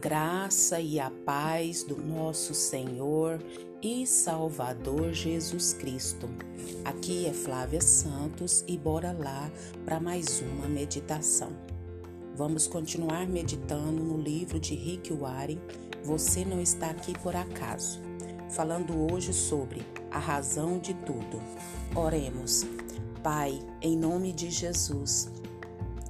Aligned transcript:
graça 0.00 0.80
e 0.80 0.98
a 0.98 1.10
paz 1.10 1.84
do 1.84 1.96
nosso 1.98 2.54
Senhor 2.54 3.38
e 3.82 4.06
Salvador 4.06 5.12
Jesus 5.12 5.74
Cristo. 5.74 6.26
Aqui 6.86 7.26
é 7.26 7.34
Flávia 7.34 7.82
Santos 7.82 8.64
e 8.66 8.78
bora 8.78 9.12
lá 9.12 9.50
para 9.84 10.00
mais 10.00 10.40
uma 10.40 10.66
meditação. 10.66 11.52
Vamos 12.34 12.66
continuar 12.66 13.28
meditando 13.28 14.02
no 14.02 14.16
livro 14.16 14.58
de 14.58 14.74
Rick 14.74 15.12
Warren, 15.12 15.60
Você 16.02 16.46
Não 16.46 16.62
Está 16.62 16.88
Aqui 16.88 17.12
Por 17.18 17.36
Acaso, 17.36 18.00
falando 18.48 19.12
hoje 19.12 19.34
sobre 19.34 19.82
a 20.10 20.18
razão 20.18 20.78
de 20.78 20.94
tudo. 20.94 21.42
Oremos. 21.94 22.64
Pai, 23.22 23.60
em 23.82 23.98
nome 23.98 24.32
de 24.32 24.50
Jesus, 24.50 25.30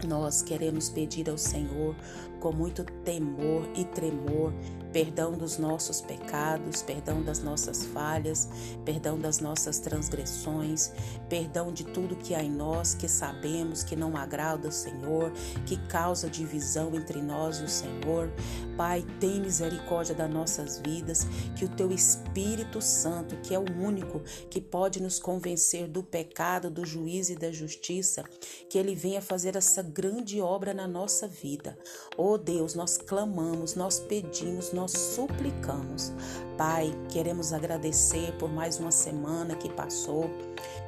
nós 0.06 0.42
queremos 0.42 0.88
pedir 0.88 1.28
ao 1.28 1.38
Senhor 1.38 1.94
com 2.40 2.52
muito 2.52 2.84
temor 3.04 3.68
e 3.74 3.84
tremor 3.84 4.52
perdão 4.92 5.32
dos 5.32 5.58
nossos 5.58 6.00
pecados, 6.00 6.82
perdão 6.82 7.22
das 7.22 7.40
nossas 7.40 7.84
falhas, 7.86 8.48
perdão 8.84 9.18
das 9.18 9.40
nossas 9.40 9.78
transgressões, 9.78 10.92
perdão 11.28 11.72
de 11.72 11.84
tudo 11.84 12.16
que 12.16 12.34
há 12.34 12.42
em 12.42 12.50
nós 12.50 12.94
que 12.94 13.08
sabemos 13.08 13.82
que 13.82 13.96
não 13.96 14.16
agrada 14.16 14.68
ao 14.68 14.72
Senhor, 14.72 15.32
que 15.66 15.76
causa 15.88 16.28
divisão 16.28 16.94
entre 16.94 17.20
nós 17.20 17.58
e 17.58 17.64
o 17.64 17.68
Senhor. 17.68 18.32
Pai, 18.76 19.04
tem 19.18 19.40
misericórdia 19.40 20.14
das 20.14 20.30
nossas 20.30 20.78
vidas, 20.78 21.26
que 21.56 21.64
o 21.64 21.68
teu 21.68 21.92
Espírito 21.92 22.80
Santo, 22.80 23.36
que 23.36 23.54
é 23.54 23.58
o 23.58 23.64
único 23.78 24.20
que 24.48 24.60
pode 24.60 25.02
nos 25.02 25.18
convencer 25.18 25.86
do 25.86 26.02
pecado, 26.02 26.70
do 26.70 26.84
juízo 26.84 27.32
e 27.32 27.36
da 27.36 27.52
justiça, 27.52 28.24
que 28.68 28.78
ele 28.78 28.94
venha 28.94 29.20
fazer 29.20 29.56
essa 29.56 29.82
grande 29.82 30.40
obra 30.40 30.72
na 30.72 30.88
nossa 30.88 31.28
vida. 31.28 31.78
Oh 32.16 32.38
Deus, 32.38 32.74
nós 32.74 32.96
clamamos, 32.96 33.74
nós 33.74 34.00
pedimos, 34.00 34.72
nós 34.72 34.79
suplicamos. 34.88 36.12
Pai, 36.56 36.94
queremos 37.08 37.54
agradecer 37.54 38.32
por 38.38 38.52
mais 38.52 38.78
uma 38.78 38.90
semana 38.90 39.54
que 39.54 39.68
passou. 39.70 40.30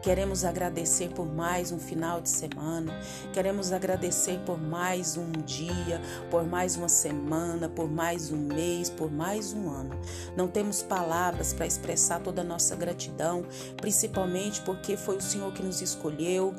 Queremos 0.03 0.45
agradecer 0.45 1.09
por 1.11 1.25
mais 1.25 1.73
um 1.73 1.79
final 1.79 2.21
de 2.21 2.29
semana. 2.29 2.93
Queremos 3.33 3.73
agradecer 3.73 4.39
por 4.45 4.61
mais 4.61 5.17
um 5.17 5.31
dia, 5.47 6.03
por 6.31 6.45
mais 6.45 6.77
uma 6.77 6.89
semana, 6.89 7.69
por 7.69 7.89
mais 7.89 8.31
um 8.31 8.37
mês, 8.37 8.91
por 8.91 9.11
mais 9.11 9.55
um 9.55 9.71
ano. 9.71 9.99
Não 10.37 10.47
temos 10.47 10.83
palavras 10.83 11.55
para 11.55 11.67
expressar 11.67 12.21
toda 12.21 12.43
a 12.43 12.45
nossa 12.45 12.77
gratidão, 12.77 13.47
principalmente 13.77 14.61
porque 14.63 14.97
foi 14.97 15.17
o 15.17 15.23
Senhor 15.23 15.53
que 15.53 15.63
nos 15.63 15.81
escolheu 15.81 16.55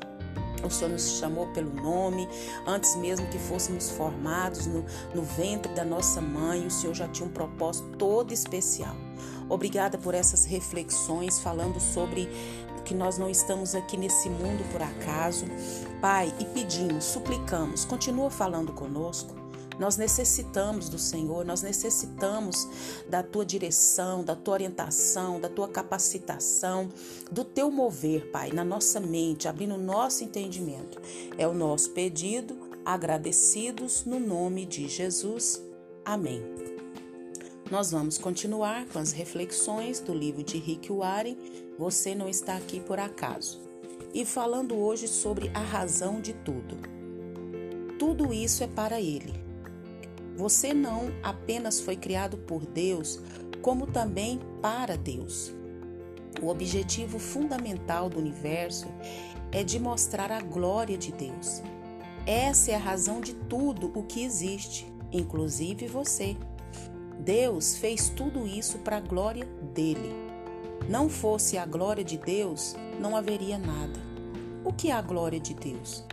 o 0.63 0.69
Senhor 0.69 0.91
nos 0.91 1.19
chamou 1.19 1.47
pelo 1.47 1.73
nome, 1.73 2.27
antes 2.65 2.95
mesmo 2.95 3.27
que 3.27 3.37
fôssemos 3.37 3.89
formados 3.89 4.65
no, 4.65 4.85
no 5.13 5.21
ventre 5.21 5.73
da 5.73 5.83
nossa 5.83 6.21
mãe, 6.21 6.65
o 6.65 6.71
Senhor 6.71 6.93
já 6.93 7.07
tinha 7.07 7.27
um 7.27 7.31
propósito 7.31 7.97
todo 7.97 8.31
especial. 8.31 8.95
Obrigada 9.49 9.97
por 9.97 10.13
essas 10.13 10.45
reflexões 10.45 11.39
falando 11.39 11.79
sobre 11.79 12.29
que 12.85 12.93
nós 12.93 13.17
não 13.17 13.29
estamos 13.29 13.75
aqui 13.75 13.95
nesse 13.97 14.29
mundo 14.29 14.63
por 14.71 14.81
acaso. 14.81 15.45
Pai, 16.01 16.33
e 16.39 16.45
pedimos, 16.45 17.05
suplicamos, 17.05 17.85
continua 17.85 18.29
falando 18.29 18.73
conosco 18.73 19.42
nós 19.79 19.97
necessitamos 19.97 20.89
do 20.89 20.99
Senhor, 20.99 21.45
nós 21.45 21.61
necessitamos 21.61 22.67
da 23.09 23.23
tua 23.23 23.45
direção, 23.45 24.23
da 24.23 24.35
tua 24.35 24.53
orientação, 24.53 25.39
da 25.39 25.49
tua 25.49 25.67
capacitação, 25.67 26.89
do 27.31 27.43
teu 27.43 27.71
mover, 27.71 28.29
Pai, 28.31 28.51
na 28.51 28.63
nossa 28.63 28.99
mente, 28.99 29.47
abrindo 29.47 29.75
o 29.75 29.81
nosso 29.81 30.23
entendimento. 30.23 31.01
É 31.37 31.47
o 31.47 31.53
nosso 31.53 31.91
pedido, 31.91 32.57
agradecidos 32.85 34.05
no 34.05 34.19
nome 34.19 34.65
de 34.65 34.87
Jesus. 34.87 35.61
Amém. 36.05 36.43
Nós 37.71 37.91
vamos 37.91 38.17
continuar 38.17 38.85
com 38.87 38.99
as 38.99 39.11
reflexões 39.11 39.99
do 39.99 40.13
livro 40.13 40.43
de 40.43 40.57
Rick 40.57 40.91
Warren, 40.91 41.37
Você 41.79 42.13
Não 42.13 42.29
Está 42.29 42.55
Aqui 42.57 42.79
Por 42.79 42.99
Acaso, 42.99 43.61
e 44.13 44.25
falando 44.25 44.75
hoje 44.75 45.07
sobre 45.07 45.49
a 45.55 45.61
razão 45.61 46.21
de 46.21 46.33
tudo. 46.33 46.77
Tudo 47.97 48.33
isso 48.33 48.63
é 48.63 48.67
para 48.67 49.01
Ele 49.01 49.52
você 50.35 50.73
não 50.73 51.11
apenas 51.21 51.79
foi 51.79 51.95
criado 51.95 52.37
por 52.37 52.65
Deus, 52.65 53.19
como 53.61 53.87
também 53.87 54.39
para 54.61 54.97
Deus. 54.97 55.53
O 56.41 56.47
objetivo 56.47 57.19
fundamental 57.19 58.09
do 58.09 58.19
universo 58.19 58.87
é 59.51 59.63
de 59.63 59.79
mostrar 59.79 60.31
a 60.31 60.41
glória 60.41 60.97
de 60.97 61.11
Deus. 61.11 61.61
Essa 62.25 62.71
é 62.71 62.75
a 62.75 62.79
razão 62.79 63.21
de 63.21 63.33
tudo 63.33 63.91
o 63.93 64.03
que 64.03 64.23
existe, 64.23 64.91
inclusive 65.11 65.87
você. 65.87 66.35
Deus 67.19 67.77
fez 67.77 68.09
tudo 68.09 68.47
isso 68.47 68.79
para 68.79 68.97
a 68.97 69.01
glória 69.01 69.45
dele. 69.73 70.13
Não 70.89 71.07
fosse 71.07 71.57
a 71.57 71.65
glória 71.65 72.03
de 72.03 72.17
Deus, 72.17 72.75
não 72.99 73.15
haveria 73.15 73.57
nada. 73.57 73.99
O 74.65 74.73
que 74.73 74.89
é 74.89 74.93
a 74.93 75.01
glória 75.01 75.39
de 75.39 75.53
Deus? 75.53 76.03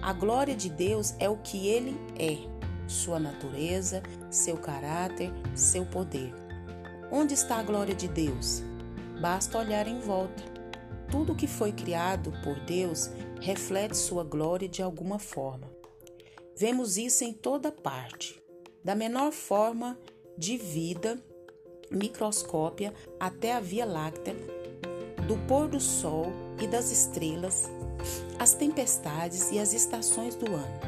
A 0.00 0.12
glória 0.12 0.56
de 0.56 0.70
Deus 0.70 1.14
é 1.18 1.28
o 1.28 1.36
que 1.36 1.68
ele 1.68 1.96
é 2.18 2.57
sua 2.88 3.20
natureza, 3.20 4.02
seu 4.30 4.56
caráter, 4.56 5.30
seu 5.54 5.86
poder. 5.86 6.34
Onde 7.12 7.34
está 7.34 7.56
a 7.56 7.62
glória 7.62 7.94
de 7.94 8.08
Deus? 8.08 8.62
Basta 9.20 9.58
olhar 9.58 9.86
em 9.86 10.00
volta. 10.00 10.42
Tudo 11.10 11.34
que 11.34 11.46
foi 11.46 11.72
criado 11.72 12.32
por 12.42 12.58
Deus 12.60 13.10
reflete 13.40 13.96
sua 13.96 14.24
glória 14.24 14.68
de 14.68 14.82
alguma 14.82 15.18
forma. 15.18 15.70
Vemos 16.56 16.96
isso 16.96 17.22
em 17.24 17.32
toda 17.32 17.70
parte, 17.70 18.42
da 18.82 18.94
menor 18.94 19.32
forma 19.32 19.96
de 20.36 20.56
vida 20.56 21.22
microscópia 21.90 22.92
até 23.18 23.54
a 23.54 23.60
Via 23.60 23.84
Láctea, 23.84 24.34
do 25.26 25.36
pôr 25.46 25.68
do 25.68 25.80
sol 25.80 26.26
e 26.60 26.66
das 26.66 26.90
estrelas, 26.90 27.64
as 28.38 28.54
tempestades 28.54 29.50
e 29.50 29.58
as 29.58 29.72
estações 29.72 30.34
do 30.34 30.54
ano, 30.54 30.80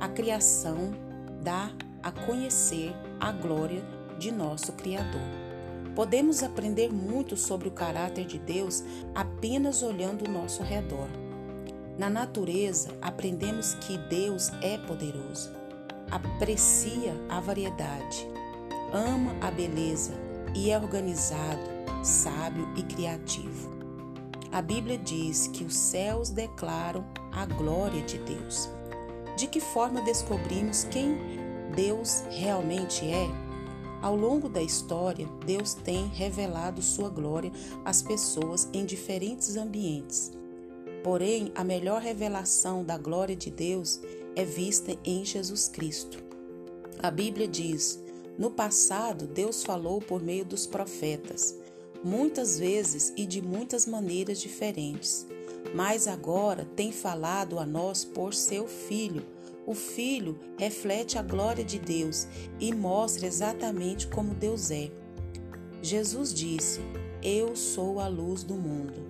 a 0.00 0.08
criação 0.08 1.09
dá 1.42 1.70
a 2.02 2.10
conhecer 2.10 2.94
a 3.18 3.32
glória 3.32 3.82
de 4.18 4.30
nosso 4.30 4.72
Criador. 4.72 5.20
Podemos 5.94 6.42
aprender 6.42 6.92
muito 6.92 7.36
sobre 7.36 7.68
o 7.68 7.72
caráter 7.72 8.24
de 8.24 8.38
Deus 8.38 8.84
apenas 9.14 9.82
olhando 9.82 10.28
o 10.28 10.30
nosso 10.30 10.62
redor. 10.62 11.08
Na 11.98 12.08
natureza, 12.08 12.90
aprendemos 13.02 13.74
que 13.74 13.98
Deus 13.98 14.50
é 14.62 14.78
poderoso, 14.78 15.50
aprecia 16.10 17.14
a 17.28 17.40
variedade, 17.40 18.26
ama 18.92 19.36
a 19.40 19.50
beleza 19.50 20.14
e 20.54 20.70
é 20.70 20.78
organizado, 20.78 21.60
sábio 22.02 22.68
e 22.76 22.82
criativo. 22.82 23.70
A 24.52 24.62
Bíblia 24.62 24.98
diz 24.98 25.46
que 25.48 25.64
os 25.64 25.76
céus 25.76 26.30
declaram 26.30 27.04
a 27.32 27.44
glória 27.46 28.02
de 28.02 28.18
Deus. 28.18 28.68
De 29.40 29.46
que 29.46 29.58
forma 29.58 30.02
descobrimos 30.02 30.84
quem 30.84 31.16
Deus 31.74 32.22
realmente 32.28 33.06
é? 33.06 33.26
Ao 34.02 34.14
longo 34.14 34.50
da 34.50 34.62
história, 34.62 35.26
Deus 35.46 35.72
tem 35.72 36.08
revelado 36.08 36.82
sua 36.82 37.08
glória 37.08 37.50
às 37.82 38.02
pessoas 38.02 38.68
em 38.70 38.84
diferentes 38.84 39.56
ambientes. 39.56 40.30
Porém, 41.02 41.50
a 41.54 41.64
melhor 41.64 42.02
revelação 42.02 42.84
da 42.84 42.98
glória 42.98 43.34
de 43.34 43.50
Deus 43.50 43.98
é 44.36 44.44
vista 44.44 44.94
em 45.02 45.24
Jesus 45.24 45.68
Cristo. 45.68 46.22
A 47.02 47.10
Bíblia 47.10 47.48
diz: 47.48 47.98
No 48.36 48.50
passado, 48.50 49.26
Deus 49.26 49.64
falou 49.64 50.02
por 50.02 50.22
meio 50.22 50.44
dos 50.44 50.66
profetas, 50.66 51.54
muitas 52.04 52.58
vezes 52.58 53.10
e 53.16 53.24
de 53.24 53.40
muitas 53.40 53.86
maneiras 53.86 54.38
diferentes 54.38 55.26
mas 55.74 56.08
agora 56.08 56.66
tem 56.76 56.90
falado 56.90 57.58
a 57.58 57.66
nós 57.66 58.04
por 58.04 58.34
seu 58.34 58.66
Filho. 58.66 59.22
O 59.66 59.74
Filho 59.74 60.38
reflete 60.58 61.18
a 61.18 61.22
glória 61.22 61.64
de 61.64 61.78
Deus 61.78 62.26
e 62.58 62.74
mostra 62.74 63.26
exatamente 63.26 64.06
como 64.06 64.34
Deus 64.34 64.70
é. 64.70 64.90
Jesus 65.82 66.32
disse: 66.34 66.80
Eu 67.22 67.54
sou 67.54 68.00
a 68.00 68.08
luz 68.08 68.42
do 68.42 68.54
mundo. 68.54 69.08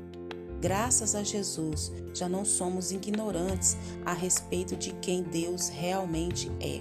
Graças 0.61 1.14
a 1.14 1.23
Jesus, 1.23 1.91
já 2.12 2.29
não 2.29 2.44
somos 2.44 2.93
ignorantes 2.93 3.76
a 4.05 4.12
respeito 4.12 4.76
de 4.76 4.93
quem 4.94 5.23
Deus 5.23 5.69
realmente 5.69 6.50
é. 6.61 6.81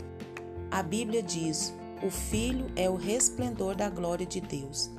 A 0.70 0.84
Bíblia 0.84 1.24
diz: 1.24 1.74
o 2.02 2.10
Filho 2.10 2.66
é 2.78 2.90
o 2.90 2.96
resplendor 2.96 3.76
da 3.76 3.90
glória 3.90 4.26
de 4.26 4.40
Deus. 4.40 4.90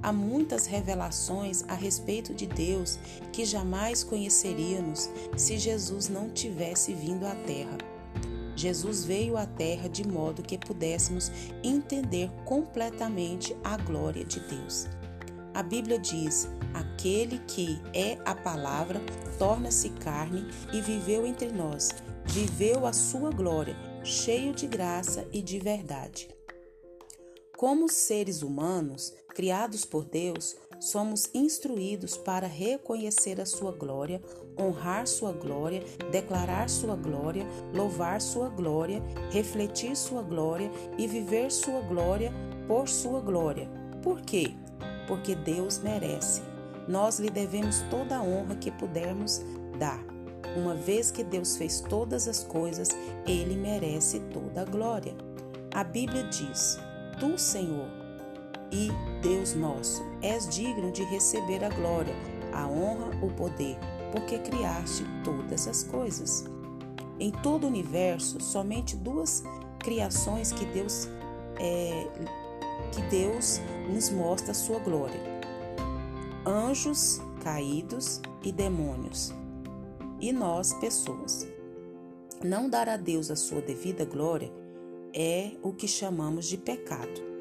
Há 0.00 0.12
muitas 0.12 0.66
revelações 0.66 1.64
a 1.66 1.74
respeito 1.74 2.32
de 2.32 2.46
Deus 2.46 2.98
que 3.32 3.44
jamais 3.44 4.04
conheceríamos 4.04 5.10
se 5.36 5.58
Jesus 5.58 6.08
não 6.08 6.30
tivesse 6.30 6.92
vindo 6.92 7.26
à 7.26 7.34
Terra. 7.34 7.93
Jesus 8.56 9.04
veio 9.04 9.36
à 9.36 9.46
Terra 9.46 9.88
de 9.88 10.06
modo 10.06 10.42
que 10.42 10.58
pudéssemos 10.58 11.30
entender 11.62 12.30
completamente 12.44 13.56
a 13.64 13.76
glória 13.76 14.24
de 14.24 14.40
Deus. 14.40 14.86
A 15.52 15.62
Bíblia 15.62 15.98
diz: 15.98 16.48
aquele 16.72 17.38
que 17.40 17.80
é 17.92 18.18
a 18.24 18.34
palavra 18.34 19.00
torna-se 19.38 19.90
carne 19.90 20.46
e 20.72 20.80
viveu 20.80 21.26
entre 21.26 21.52
nós, 21.52 21.90
viveu 22.24 22.86
a 22.86 22.92
sua 22.92 23.30
glória, 23.30 23.76
cheio 24.02 24.52
de 24.52 24.66
graça 24.66 25.26
e 25.32 25.40
de 25.40 25.58
verdade. 25.58 26.28
Como 27.56 27.88
seres 27.88 28.42
humanos 28.42 29.12
criados 29.34 29.84
por 29.84 30.04
Deus, 30.04 30.56
somos 30.80 31.28
instruídos 31.32 32.16
para 32.16 32.46
reconhecer 32.46 33.40
a 33.40 33.46
sua 33.46 33.72
glória, 33.72 34.20
honrar 34.58 35.06
sua 35.06 35.32
glória, 35.32 35.82
declarar 36.10 36.68
sua 36.68 36.96
glória, 36.96 37.46
louvar 37.72 38.20
sua 38.20 38.48
glória, 38.48 39.02
refletir 39.30 39.96
sua 39.96 40.22
glória 40.22 40.70
e 40.96 41.06
viver 41.06 41.50
sua 41.50 41.80
glória 41.80 42.32
por 42.66 42.88
sua 42.88 43.20
glória. 43.20 43.68
Por 44.02 44.20
quê? 44.20 44.54
Porque 45.06 45.34
Deus 45.34 45.78
merece. 45.78 46.42
Nós 46.86 47.18
lhe 47.18 47.30
devemos 47.30 47.80
toda 47.90 48.18
a 48.18 48.22
honra 48.22 48.56
que 48.56 48.70
pudermos 48.70 49.42
dar. 49.78 50.02
Uma 50.56 50.74
vez 50.74 51.10
que 51.10 51.24
Deus 51.24 51.56
fez 51.56 51.80
todas 51.80 52.28
as 52.28 52.44
coisas, 52.44 52.90
ele 53.26 53.56
merece 53.56 54.20
toda 54.32 54.62
a 54.62 54.64
glória. 54.64 55.14
A 55.74 55.82
Bíblia 55.82 56.24
diz: 56.24 56.78
Tu, 57.18 57.36
Senhor, 57.38 57.88
e 58.70 58.90
Deus 59.22 59.54
nosso, 59.54 60.04
és 60.22 60.48
digno 60.48 60.92
de 60.92 61.02
receber 61.04 61.64
a 61.64 61.68
glória, 61.70 62.14
a 62.52 62.66
honra, 62.66 63.10
o 63.22 63.30
poder, 63.30 63.78
porque 64.14 64.38
criaste 64.38 65.04
todas 65.24 65.66
as 65.66 65.82
coisas. 65.82 66.44
Em 67.18 67.32
todo 67.32 67.64
o 67.64 67.66
universo, 67.66 68.40
somente 68.40 68.96
duas 68.96 69.42
criações 69.80 70.52
que 70.52 70.64
Deus 70.66 71.08
é, 71.58 72.06
que 72.92 73.02
Deus 73.10 73.60
nos 73.92 74.10
mostra 74.10 74.52
a 74.52 74.54
sua 74.54 74.78
glória: 74.78 75.20
anjos 76.46 77.20
caídos 77.42 78.20
e 78.44 78.52
demônios, 78.52 79.34
e 80.20 80.32
nós, 80.32 80.72
pessoas. 80.74 81.46
Não 82.42 82.68
dar 82.68 82.88
a 82.88 82.96
Deus 82.96 83.32
a 83.32 83.36
sua 83.36 83.60
devida 83.60 84.04
glória 84.04 84.52
é 85.12 85.52
o 85.62 85.72
que 85.72 85.88
chamamos 85.88 86.46
de 86.46 86.56
pecado. 86.56 87.33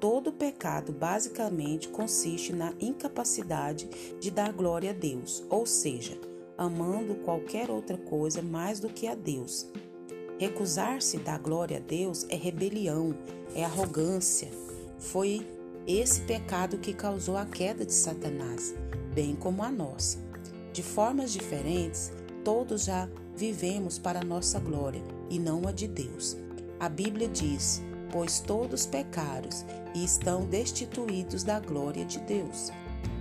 Todo 0.00 0.32
pecado 0.32 0.92
basicamente 0.92 1.88
consiste 1.88 2.54
na 2.54 2.72
incapacidade 2.80 3.86
de 4.18 4.30
dar 4.30 4.50
glória 4.50 4.90
a 4.90 4.94
Deus, 4.94 5.44
ou 5.50 5.66
seja, 5.66 6.18
amando 6.56 7.16
qualquer 7.16 7.70
outra 7.70 7.98
coisa 7.98 8.40
mais 8.40 8.80
do 8.80 8.88
que 8.88 9.06
a 9.06 9.14
Deus. 9.14 9.68
Recusar-se 10.38 11.18
da 11.18 11.36
glória 11.36 11.76
a 11.76 11.80
Deus 11.80 12.24
é 12.30 12.34
rebelião, 12.34 13.14
é 13.54 13.62
arrogância. 13.62 14.48
Foi 14.98 15.46
esse 15.86 16.22
pecado 16.22 16.78
que 16.78 16.94
causou 16.94 17.36
a 17.36 17.44
queda 17.44 17.84
de 17.84 17.92
Satanás, 17.92 18.74
bem 19.14 19.36
como 19.36 19.62
a 19.62 19.70
nossa. 19.70 20.18
De 20.72 20.82
formas 20.82 21.30
diferentes, 21.30 22.10
todos 22.42 22.84
já 22.84 23.06
vivemos 23.36 23.98
para 23.98 24.20
a 24.20 24.24
nossa 24.24 24.58
glória 24.58 25.02
e 25.28 25.38
não 25.38 25.68
a 25.68 25.72
de 25.72 25.86
Deus. 25.86 26.38
A 26.78 26.88
Bíblia 26.88 27.28
diz: 27.28 27.82
Pois 28.12 28.40
todos 28.40 28.86
pecaram 28.86 29.48
e 29.94 30.04
estão 30.04 30.44
destituídos 30.44 31.44
da 31.44 31.60
glória 31.60 32.04
de 32.04 32.18
Deus. 32.20 32.72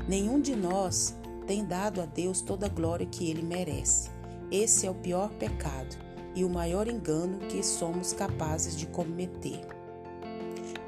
Nenhum 0.07 0.41
de 0.41 0.55
nós 0.55 1.15
tem 1.45 1.65
dado 1.65 2.01
a 2.01 2.05
Deus 2.05 2.41
toda 2.41 2.65
a 2.65 2.69
glória 2.69 3.05
que 3.05 3.29
ele 3.29 3.41
merece. 3.41 4.09
Esse 4.51 4.87
é 4.87 4.91
o 4.91 4.95
pior 4.95 5.29
pecado 5.33 5.95
e 6.35 6.43
o 6.43 6.49
maior 6.49 6.87
engano 6.87 7.39
que 7.47 7.63
somos 7.63 8.13
capazes 8.13 8.75
de 8.75 8.87
cometer. 8.87 9.61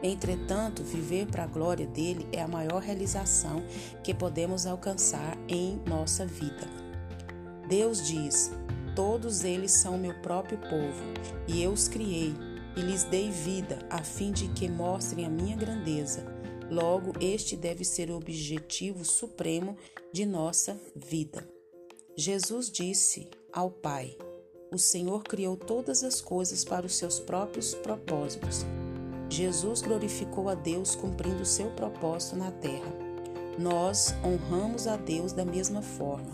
Entretanto, 0.03 0.83
viver 0.83 1.27
para 1.27 1.43
a 1.43 1.47
glória 1.47 1.85
dele 1.85 2.27
é 2.31 2.41
a 2.41 2.47
maior 2.47 2.81
realização 2.81 3.63
que 4.03 4.13
podemos 4.13 4.65
alcançar 4.65 5.37
em 5.47 5.79
nossa 5.85 6.25
vida. 6.25 6.67
Deus 7.67 8.05
diz: 8.05 8.51
Todos 8.95 9.43
eles 9.43 9.71
são 9.71 9.97
meu 9.97 10.13
próprio 10.21 10.57
povo, 10.57 11.03
e 11.47 11.61
eu 11.61 11.71
os 11.71 11.87
criei 11.87 12.33
e 12.75 12.81
lhes 12.81 13.03
dei 13.03 13.29
vida, 13.29 13.79
a 13.89 14.03
fim 14.03 14.31
de 14.31 14.47
que 14.49 14.69
mostrem 14.69 15.25
a 15.25 15.29
minha 15.29 15.55
grandeza. 15.55 16.25
Logo, 16.69 17.13
este 17.19 17.57
deve 17.57 17.83
ser 17.83 18.09
o 18.09 18.15
objetivo 18.15 19.03
supremo 19.03 19.75
de 20.13 20.25
nossa 20.25 20.79
vida. 20.95 21.47
Jesus 22.15 22.69
disse 22.69 23.29
ao 23.51 23.69
Pai: 23.69 24.17
O 24.71 24.77
Senhor 24.77 25.23
criou 25.23 25.57
todas 25.57 26.03
as 26.03 26.21
coisas 26.21 26.63
para 26.63 26.85
os 26.85 26.95
seus 26.95 27.19
próprios 27.19 27.73
propósitos. 27.75 28.65
Jesus 29.29 29.81
glorificou 29.81 30.49
a 30.49 30.55
Deus 30.55 30.95
cumprindo 30.95 31.45
seu 31.45 31.71
propósito 31.71 32.35
na 32.35 32.51
terra. 32.51 32.93
Nós 33.57 34.13
honramos 34.23 34.87
a 34.87 34.95
Deus 34.97 35.33
da 35.33 35.45
mesma 35.45 35.81
forma. 35.81 36.31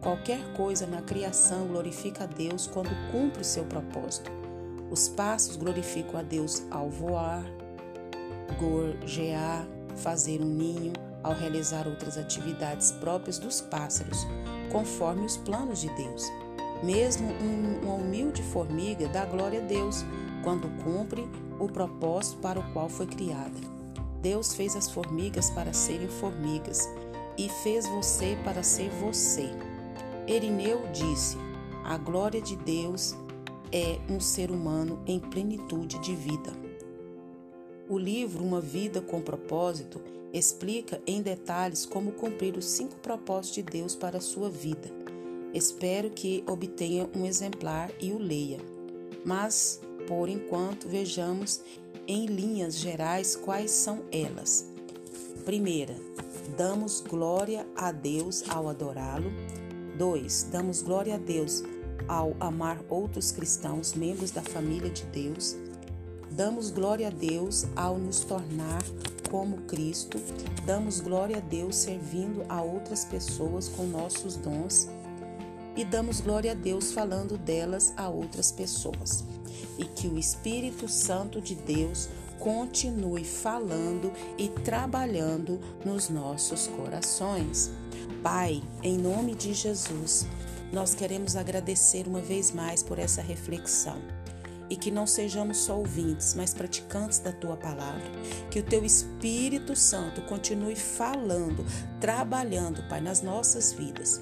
Qualquer 0.00 0.52
coisa 0.54 0.86
na 0.86 1.02
criação 1.02 1.66
glorifica 1.66 2.24
a 2.24 2.26
Deus 2.26 2.66
quando 2.66 2.90
cumpre 3.10 3.42
o 3.42 3.44
seu 3.44 3.64
propósito. 3.64 4.30
Os 4.90 5.08
passos 5.08 5.56
glorificam 5.56 6.20
a 6.20 6.22
Deus 6.22 6.62
ao 6.70 6.88
voar, 6.88 7.44
gorjear, 8.58 9.66
fazer 9.96 10.40
um 10.40 10.46
ninho, 10.46 10.92
ao 11.22 11.34
realizar 11.34 11.88
outras 11.88 12.16
atividades 12.16 12.92
próprias 12.92 13.38
dos 13.38 13.60
pássaros, 13.60 14.26
conforme 14.70 15.26
os 15.26 15.36
planos 15.36 15.80
de 15.80 15.88
Deus. 15.94 16.30
Mesmo 16.82 17.28
uma 17.82 17.94
humilde 17.94 18.42
formiga 18.42 19.08
dá 19.08 19.24
glória 19.24 19.60
a 19.60 19.66
Deus 19.66 20.04
quando 20.44 20.68
cumpre 20.84 21.28
o 21.58 21.66
propósito 21.66 22.38
para 22.38 22.60
o 22.60 22.72
qual 22.72 22.88
foi 22.88 23.06
criada. 23.06 23.76
Deus 24.20 24.54
fez 24.54 24.76
as 24.76 24.90
formigas 24.90 25.50
para 25.50 25.72
serem 25.72 26.08
formigas 26.08 26.88
e 27.36 27.48
fez 27.48 27.88
você 27.88 28.38
para 28.44 28.62
ser 28.62 28.90
você. 28.90 29.50
Erineu 30.26 30.82
disse: 30.92 31.36
A 31.84 31.96
glória 31.96 32.40
de 32.40 32.56
Deus 32.56 33.16
é 33.72 33.98
um 34.12 34.20
ser 34.20 34.50
humano 34.50 35.02
em 35.06 35.18
plenitude 35.18 35.98
de 36.00 36.14
vida. 36.14 36.52
O 37.88 37.98
livro 37.98 38.42
Uma 38.42 38.60
Vida 38.60 39.00
com 39.00 39.20
Propósito 39.20 40.00
explica 40.32 41.00
em 41.06 41.22
detalhes 41.22 41.86
como 41.86 42.12
cumprir 42.12 42.56
os 42.56 42.64
cinco 42.64 42.96
propósitos 42.96 43.54
de 43.54 43.62
Deus 43.62 43.94
para 43.94 44.18
a 44.18 44.20
sua 44.20 44.50
vida. 44.50 44.90
Espero 45.54 46.10
que 46.10 46.42
obtenha 46.46 47.08
um 47.14 47.24
exemplar 47.24 47.90
e 48.00 48.12
o 48.12 48.18
leia. 48.18 48.58
Mas, 49.24 49.80
por 50.06 50.28
enquanto, 50.28 50.88
vejamos 50.88 51.62
em 52.06 52.26
linhas 52.26 52.76
gerais 52.76 53.36
quais 53.36 53.70
são 53.70 54.02
elas. 54.12 54.68
Primeira, 55.44 55.96
damos 56.56 57.00
glória 57.00 57.66
a 57.76 57.92
Deus 57.92 58.44
ao 58.48 58.68
adorá-lo. 58.68 59.30
2. 59.96 60.48
Damos 60.50 60.82
glória 60.82 61.14
a 61.14 61.18
Deus 61.18 61.62
ao 62.08 62.34
amar 62.40 62.78
outros 62.88 63.30
cristãos, 63.30 63.94
membros 63.94 64.30
da 64.30 64.42
família 64.42 64.90
de 64.90 65.04
Deus. 65.04 65.56
Damos 66.30 66.70
glória 66.70 67.08
a 67.08 67.10
Deus 67.10 67.66
ao 67.74 67.98
nos 67.98 68.20
tornar 68.20 68.82
como 69.30 69.58
Cristo. 69.62 70.18
Damos 70.64 71.00
glória 71.00 71.38
a 71.38 71.40
Deus 71.40 71.76
servindo 71.76 72.44
a 72.48 72.62
outras 72.62 73.04
pessoas 73.04 73.68
com 73.68 73.86
nossos 73.86 74.36
dons. 74.36 74.88
E 75.76 75.84
damos 75.84 76.20
glória 76.20 76.52
a 76.52 76.54
Deus 76.54 76.92
falando 76.92 77.36
delas 77.36 77.92
a 77.96 78.08
outras 78.08 78.50
pessoas. 78.50 79.24
E 79.78 79.84
que 79.84 80.08
o 80.08 80.18
Espírito 80.18 80.88
Santo 80.88 81.40
de 81.40 81.54
Deus 81.54 82.08
continue 82.38 83.24
falando 83.24 84.12
e 84.38 84.48
trabalhando 84.48 85.60
nos 85.84 86.08
nossos 86.08 86.66
corações. 86.68 87.70
Pai, 88.22 88.62
em 88.82 88.96
nome 88.96 89.34
de 89.34 89.54
Jesus, 89.54 90.26
nós 90.76 90.94
queremos 90.94 91.36
agradecer 91.36 92.06
uma 92.06 92.20
vez 92.20 92.50
mais 92.50 92.82
por 92.82 92.98
essa 92.98 93.22
reflexão. 93.22 93.96
E 94.68 94.76
que 94.76 94.90
não 94.90 95.06
sejamos 95.06 95.56
só 95.56 95.78
ouvintes, 95.78 96.34
mas 96.34 96.52
praticantes 96.52 97.18
da 97.18 97.32
tua 97.32 97.56
palavra. 97.56 98.04
Que 98.50 98.58
o 98.58 98.62
teu 98.62 98.84
Espírito 98.84 99.74
Santo 99.74 100.20
continue 100.26 100.76
falando, 100.76 101.64
trabalhando, 101.98 102.86
Pai, 102.90 103.00
nas 103.00 103.22
nossas 103.22 103.72
vidas. 103.72 104.20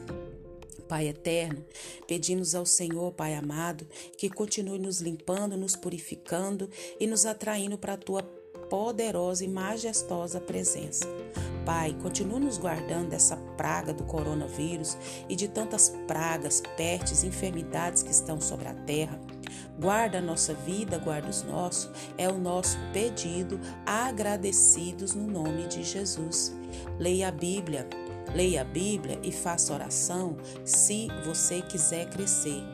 Pai 0.88 1.08
eterno, 1.08 1.64
pedimos 2.06 2.54
ao 2.54 2.64
Senhor, 2.64 3.10
Pai 3.14 3.34
amado, 3.34 3.84
que 4.16 4.30
continue 4.30 4.78
nos 4.78 5.00
limpando, 5.00 5.56
nos 5.56 5.74
purificando 5.74 6.70
e 7.00 7.06
nos 7.08 7.26
atraindo 7.26 7.76
para 7.76 7.94
a 7.94 7.96
tua 7.98 8.22
poderosa 8.74 9.44
e 9.44 9.48
majestosa 9.48 10.40
presença. 10.40 11.06
Pai, 11.64 11.96
continua 12.02 12.40
nos 12.40 12.58
guardando 12.58 13.10
dessa 13.10 13.36
praga 13.56 13.94
do 13.94 14.02
coronavírus 14.02 14.98
e 15.28 15.36
de 15.36 15.46
tantas 15.46 15.90
pragas, 16.08 16.60
pestes, 16.76 17.22
enfermidades 17.22 18.02
que 18.02 18.10
estão 18.10 18.40
sobre 18.40 18.66
a 18.66 18.74
terra. 18.74 19.16
Guarda 19.78 20.18
a 20.18 20.20
nossa 20.20 20.54
vida, 20.54 20.98
guarda 20.98 21.28
os 21.28 21.44
nossos, 21.44 21.88
é 22.18 22.28
o 22.28 22.36
nosso 22.36 22.76
pedido, 22.92 23.60
agradecidos 23.86 25.14
no 25.14 25.28
nome 25.28 25.68
de 25.68 25.84
Jesus. 25.84 26.52
Leia 26.98 27.28
a 27.28 27.30
Bíblia, 27.30 27.88
leia 28.34 28.62
a 28.62 28.64
Bíblia 28.64 29.20
e 29.22 29.30
faça 29.30 29.72
oração 29.72 30.36
se 30.64 31.06
você 31.24 31.62
quiser 31.62 32.10
crescer. 32.10 32.73